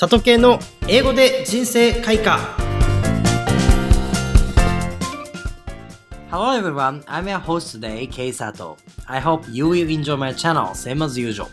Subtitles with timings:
[0.00, 2.38] 里系の英語で人生開花
[6.30, 8.76] Hello everyone, I'm your host today, K Sato.
[9.06, 11.48] I hope you will enjoy my channel, same as usual.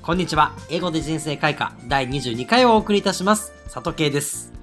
[0.00, 3.52] こんにちは、英語で人生開花第22回をお送りいたします。
[3.68, 4.54] 里系です。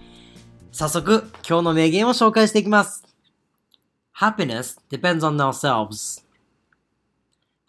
[0.71, 3.04] 早速、今日の名言を紹介していきます。
[4.18, 6.25] Happiness depends on ourselves.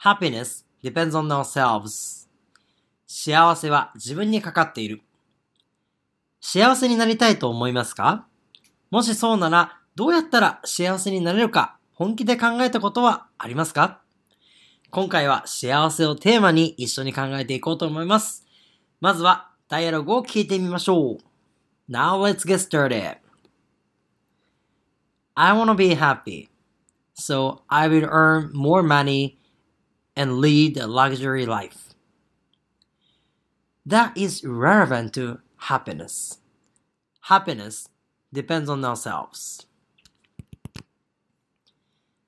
[0.03, 2.27] Happiness depends on ourselves.
[3.07, 5.03] 幸せは自分にかかっている。
[6.41, 8.27] 幸せになりたいと思いますか？
[8.91, 14.01] もしそうなら、どうやったら幸せになれるか、本気で考えたことはありますか？
[14.91, 18.47] 今回は幸せをテーマに一緒に考えていこうと思います。
[19.01, 21.19] まずは、ダイアログを聞いてみましょう。
[21.93, 23.19] Now let's get started.
[25.35, 26.49] I wanna be happy.
[27.15, 29.39] So I will earn more money
[30.17, 31.95] and lead a luxury life.
[33.87, 36.41] That is relevant to happiness.
[37.29, 37.91] Happiness
[38.33, 39.67] depends on ourselves.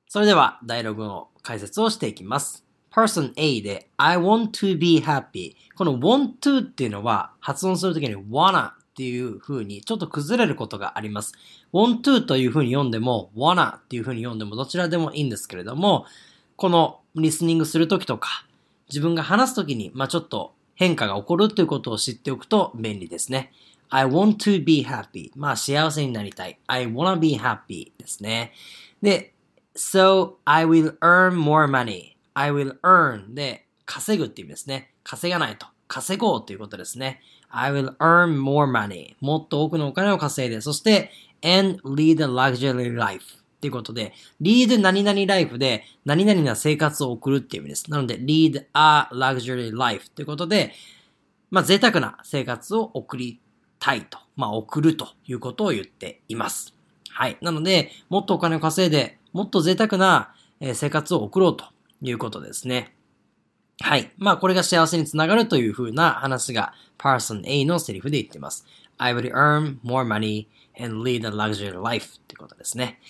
[0.09, 2.64] それでは、第6の解説をしていきます。
[2.91, 11.33] person A で I want to be happy この want to っていうのは発音するときに wanna っていう風にちょっと崩れることがあります。
[11.72, 16.05] want to という風に読んでも wanna っていう風に読んでもどちらでもいいんですけれども
[16.56, 18.44] このリスニングするときとか
[18.89, 23.53] 自分が話すときにまあちょっと変化が起こるということを知っておくと便利ですね。
[23.91, 25.31] I want to be happy.
[25.37, 26.59] まあ幸せになりたい。
[26.69, 28.55] I wanna be happy ですね。
[29.03, 29.34] で、
[29.77, 32.14] so I will earn more money.
[32.33, 34.95] I will earn で稼ぐって意味ですね。
[35.05, 35.67] 稼がないと。
[35.87, 37.20] 稼ごうということですね。
[37.50, 39.17] I will earn more money.
[39.20, 41.11] もっと多くのお金を稼いで、そして
[41.42, 43.39] and lead a luxury life.
[43.61, 47.91] っていうことで、lead 何々 life で何々な生活を送るっていう意味です。
[47.91, 50.72] なので、lead a luxury life っていうことで、
[51.50, 53.38] まあ、贅沢な生活を送り
[53.78, 54.19] たいと。
[54.34, 56.75] まあ、送るということを言っています。
[57.11, 57.36] はい。
[57.42, 60.32] なので、もっとお金を稼いで、もっと贅沢な
[60.72, 61.66] 生活を送ろうと
[62.00, 62.94] いうことですね。
[63.82, 64.10] はい。
[64.16, 68.65] まあ、これが幸せにつながるというふうな話が person A のセリフで言っています。
[68.97, 70.47] I will earn more money
[70.82, 73.00] and lead a luxury life ってことですね。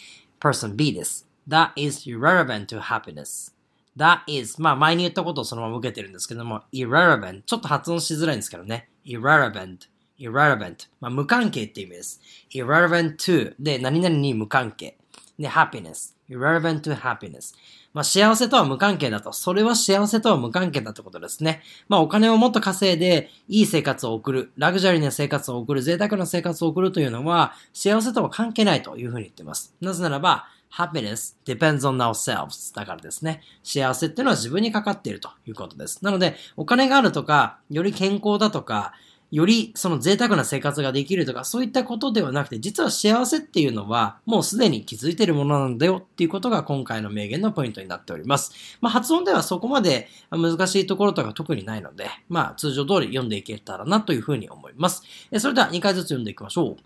[0.40, 1.26] Person B です。
[1.48, 3.52] That is irrelevant to happiness.
[3.96, 9.78] That is まあ前に言ったことをそのまま受けてるんですけども irrelevant ちょっと発音しづらいんですけどね irrelevant
[10.18, 12.20] irrelevant まあ無関係って意味です
[12.54, 14.96] irrelevant to で何々に無関係
[15.40, 17.54] で happiness irrelevant to happiness
[17.92, 19.32] まあ幸せとは無関係だと。
[19.32, 21.62] それは幸せとは無関係だってことですね。
[21.88, 29.74] まあお金をもっと稼いでいい生活を送る、ラグジュアリーな生活を送る、贅沢な生活を送るというのは幸せとは関係ないというふうに言ってます。
[29.80, 33.42] なぜならば、happiness depends on ourselves だからですね。
[33.64, 36.04] 幸せっていうのは自分にかかっているということです。
[36.04, 38.92] なので、お金があるとか、より健康だとか、
[39.30, 48.52] よりその贅沢な生活ができるとか、そういったことではなくて、実は幸せっていうのは、もうすでに気づいているものなんだよっていうことが今回の名言のポイントになっております。
[48.80, 55.02] まあ、発音ではそこまで難しいところとか特にないので、まあ、通常通り読んでいけたらなというふうに思います。
[55.38, 56.76] それでは2回ずつ読んでいきましょう。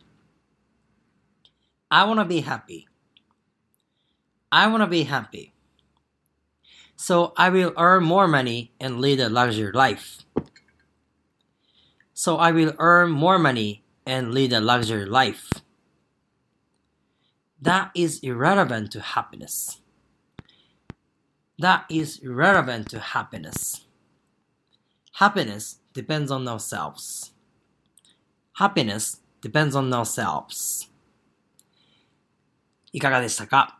[1.88, 2.84] I wanna be happy.
[4.50, 5.53] I wanna be happy.
[6.97, 10.23] So I will earn more money and lead a luxury life.
[12.13, 15.50] so I will earn more money and lead a luxury life.
[17.61, 19.81] That is irrelevant to happiness.
[21.57, 23.85] That is irrelevant to happiness.
[25.13, 27.31] Happiness depends on ourselves.
[28.53, 30.89] Happiness depends on ourselves.
[32.91, 33.79] いかがでしたか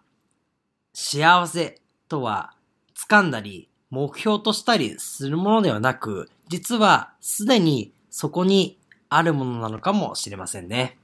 [0.94, 2.54] 幸せとは
[2.96, 10.97] 掴んだり目標としたりするものではなく、実はすでに そこにあるものなのかもしれませんね。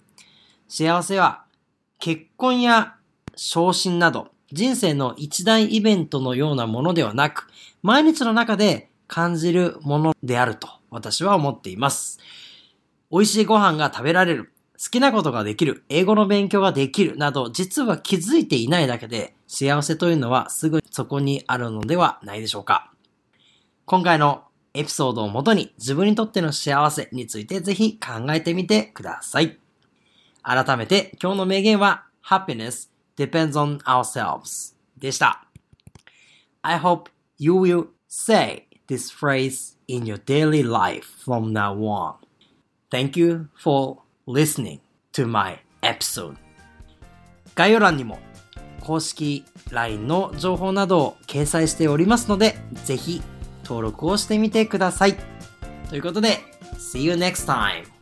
[0.69, 1.43] 幸せは
[1.99, 2.95] 結婚や
[3.35, 7.49] 昇進など人生の一大イベントのようなものではなく、
[7.83, 12.21] 毎日の中で感じるものであると私は思っています。
[13.11, 22.93] 美味しいご飯が食べられる、好きなことができる、英語の勉強ができるなど、実は気づいていないだけで幸せというのはすぐそこにあるのではないでしょうか。
[23.85, 29.59] 今回のエピソードをもとに自分にとっての幸せについてぜひ考えてみてください。
[30.43, 35.47] 改めて今日の名言は Happiness depends on ourselves でした。
[36.63, 42.15] I hope you will say this phrase in your daily life from now on.
[42.91, 44.81] Thank you for listening
[45.13, 46.37] to my episode.
[47.55, 48.19] 概要欄にも
[48.81, 53.23] 公式 LINE の情報などを掲載しておりますので、ぜひ
[53.71, 55.17] 登録をしてみてください。
[55.89, 56.41] ということで、
[56.77, 58.00] See you next time!